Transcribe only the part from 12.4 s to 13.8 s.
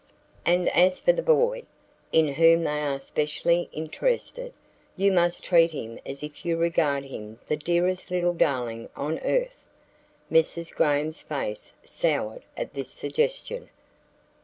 at this suggestion.)